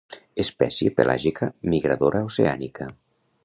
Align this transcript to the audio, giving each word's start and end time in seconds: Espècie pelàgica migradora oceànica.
Espècie 0.43 0.93
pelàgica 1.01 1.51
migradora 1.75 2.25
oceànica. 2.33 2.93